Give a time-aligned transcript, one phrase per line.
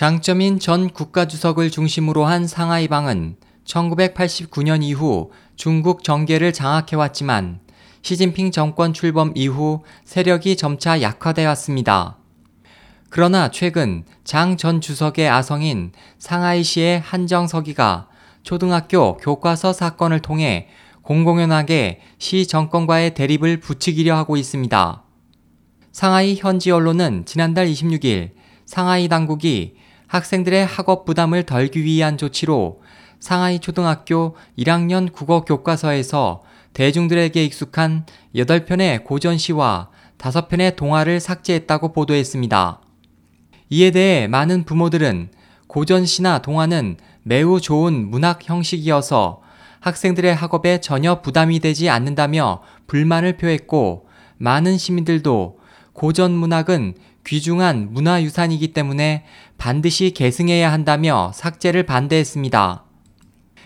[0.00, 7.60] 장점인 전 국가주석을 중심으로 한 상하이방은 1989년 이후 중국 정계를 장악해왔지만
[8.00, 12.16] 시진핑 정권 출범 이후 세력이 점차 약화되어 왔습니다.
[13.10, 18.08] 그러나 최근 장 전 주석의 아성인 상하이시의 한정석이가
[18.42, 20.68] 초등학교 교과서 사건을 통해
[21.02, 25.04] 공공연하게 시 정권과의 대립을 부추기려 하고 있습니다.
[25.92, 28.30] 상하이 현지 언론은 지난달 26일
[28.64, 29.74] 상하이 당국이
[30.10, 32.80] 학생들의 학업 부담을 덜기 위한 조치로
[33.20, 36.42] 상하이 초등학교 1학년 국어 교과서에서
[36.72, 39.88] 대중들에게 익숙한 8편의 고전시와
[40.18, 42.80] 5편의 동화를 삭제했다고 보도했습니다.
[43.70, 45.30] 이에 대해 많은 부모들은
[45.68, 49.42] 고전시나 동화는 매우 좋은 문학 형식이어서
[49.78, 54.08] 학생들의 학업에 전혀 부담이 되지 않는다며 불만을 표했고
[54.38, 55.60] 많은 시민들도
[55.92, 56.94] 고전 문학은
[57.26, 59.24] 귀중한 문화유산이기 때문에
[59.60, 62.82] 반드시 계승해야 한다며 삭제를 반대했습니다.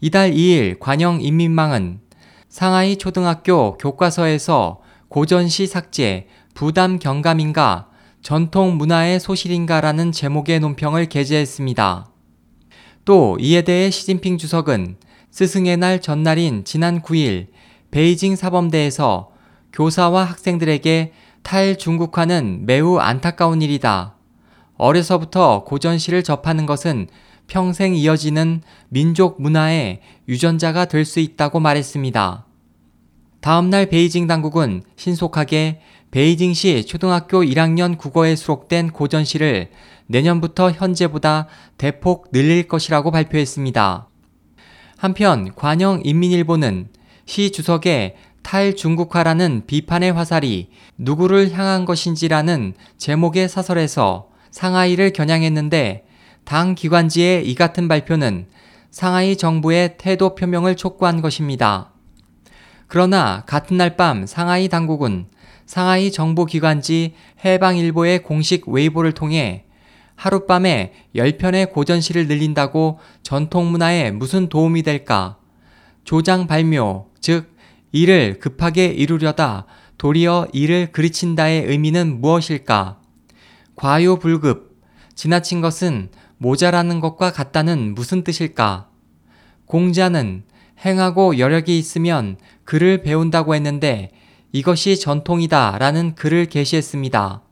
[0.00, 2.00] 이달 2일 관영 인민망은
[2.48, 7.88] 상하이 초등학교 교과서에서 고전시 삭제, 부담 경감인가,
[8.20, 12.10] 전통 문화의 소실인가라는 제목의 논평을 게재했습니다.
[13.04, 14.96] 또 이에 대해 시진핑 주석은
[15.30, 17.46] 스승의 날 전날인 지난 9일
[17.92, 19.30] 베이징 사범대에서
[19.72, 21.12] 교사와 학생들에게
[21.44, 24.15] 탈중국화는 매우 안타까운 일이다.
[24.76, 27.08] 어려서부터 고전시를 접하는 것은
[27.46, 32.44] 평생 이어지는 민족 문화의 유전자가 될 수 있다고 말했습니다.
[33.40, 39.70] 다음날 베이징 당국은 신속하게 베이징시 초등학교 1학년 국어에 수록된 고전시를
[40.06, 41.46] 내년부터 현재보다
[41.78, 44.08] 대폭 늘릴 것이라고 발표했습니다.
[44.96, 46.88] 한편 관영 인민일보는
[47.26, 56.06] 시 주석의 탈중국화라는 비판의 화살이 누구를 향한 것인지라는 제목의 사설에서 상하이를 겨냥했는데
[56.46, 58.46] 당 기관지의 이 같은 발표는
[58.90, 61.92] 상하이 정부의 태도 표명을 촉구한 것입니다.
[62.86, 65.26] 그러나 같은 날 밤 상하이 당국은
[65.66, 67.12] 상하이 정보기관지
[67.44, 69.66] 해방일보의 공식 웨이보를 통해
[70.14, 75.36] 하룻밤에 10편의 고전시를 늘린다고 전통 문화에 무슨 도움이 될까?
[76.04, 77.54] 조장 발묘, 즉
[77.92, 79.66] 일을 급하게 이루려다
[79.98, 83.00] 도리어 일을 그르친다의 의미는 무엇일까?
[83.76, 84.74] 과요불급,
[85.14, 88.88] 지나친 것은 모자라는 것과 같다는 무슨 뜻일까?
[89.66, 90.44] 공자는
[90.84, 94.10] 행하고 여력이 있으면 글을 배운다고 했는데
[94.52, 97.42] 이것이 전통이다 라는 글을 게시했습니다.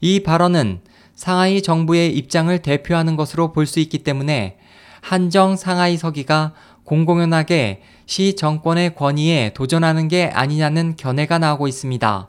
[0.00, 0.80] 이 발언은
[1.14, 4.58] 상하이 정부의 입장을 대표하는 것으로 볼 수 있기 때문에
[5.00, 6.52] 한정 상하이 서기가
[6.84, 12.28] 공공연하게 시 정권의 권위에 도전하는 게 아니냐는 견해가 나오고 있습니다.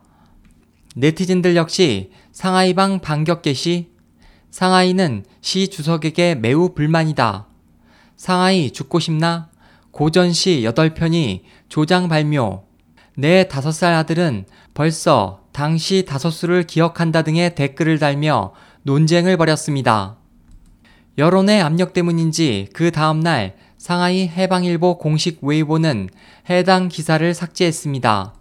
[0.99, 3.91] 네티즌들 역시 상하이방 반격 게시
[4.49, 7.45] 상하이는 시 주석에게 매우 불만이다.
[8.15, 9.51] 상하이 죽고 싶나?
[9.91, 12.63] 고전시 8편이 조장 발묘.
[13.15, 20.17] 내 5살 아들은 벌써 당시 다섯수를 기억한다 등의 댓글을 달며 논쟁을 벌였습니다.
[21.19, 26.09] 여론의 압력 때문인지 그 다음날 상하이 해방일보 공식 웨이보는
[26.49, 28.33] 해당 기사를 삭제했습니다.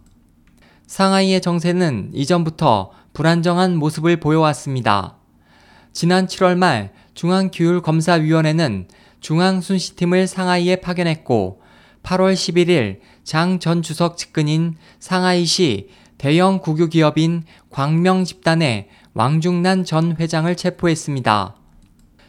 [0.87, 5.17] 상하이의 정세는 이전부터 불안정한 모습을 보여왔습니다.
[5.93, 8.89] 지난 7월 말 중앙규율검사위원회는
[9.21, 11.61] 중앙순시팀을 상하이에 파견했고
[12.03, 15.89] 8월 11일 장 전 주석 측근인 상하이시
[16.19, 21.57] 대형 국유 기업인 광명 집단의 왕중난 전 회장을 체포했습니다.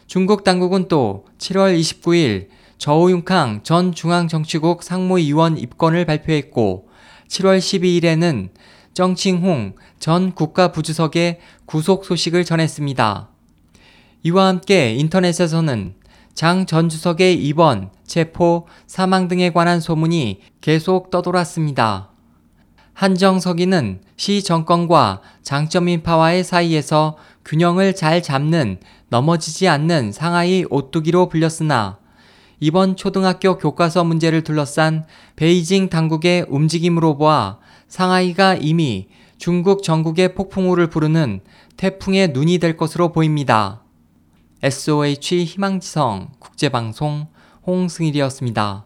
[0.07, 2.47] 중국 당국은 또 7월 29일
[2.79, 6.86] 저우융캉 전 중앙정치국 상무위원 입건을 발표했고
[7.27, 8.49] 7월 12일에는
[8.93, 13.29] 정칭홍 전 국가부주석의 구속 소식을 전했습니다.
[14.23, 15.93] 이와 함께 인터넷에서는
[16.37, 22.09] 장 전 주석의 입원, 체포, 사망 등에 관한 소문이 계속 떠돌았습니다.
[22.93, 28.77] 한정석이는 시 정권과 장점인파와의 사이에서 균형을 잘 잡는
[29.09, 31.97] 넘어지지 않는 상하이 오뚜기로 불렸으나
[32.59, 35.05] 이번 초등학교 교과서 문제를 둘러싼
[35.35, 39.07] 베이징 당국의 움직임으로 보아 상하이가 이미
[39.37, 41.41] 중국 전국의 폭풍우를 부르는
[41.77, 43.83] 태풍의 눈이 될 것으로 보입니다.
[44.63, 47.27] SOH 희망지성 국제방송
[47.67, 48.85] 홍승일이었습니다.